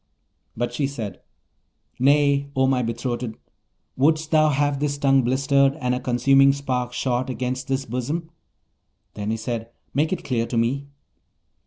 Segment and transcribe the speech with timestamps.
[0.57, 1.19] But she said,
[1.99, 3.35] 'Nay, O my betrothed!
[3.95, 8.31] wouldst thou have this tongue blistered, and a consuming spark shot against this bosom?'
[9.13, 9.37] Then he:
[9.93, 10.87] 'Make it clear to me.'